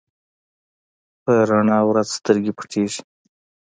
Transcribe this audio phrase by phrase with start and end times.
[1.23, 3.01] په رڼا ورځ سترګې پټېږي.